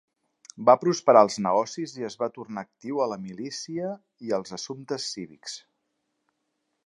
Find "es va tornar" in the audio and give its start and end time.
2.07-2.63